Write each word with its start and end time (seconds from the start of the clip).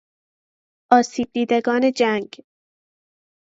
آسیب 0.97 1.29
دیدگان 1.33 1.91
جنگ 1.95 2.29